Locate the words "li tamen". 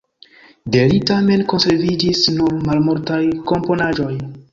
0.91-1.43